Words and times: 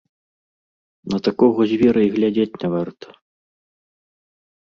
На 1.13 1.17
такога 1.27 1.61
звера 1.71 2.01
і 2.05 2.09
глядзець 2.15 2.59
не 2.63 2.67
варта. 2.75 3.07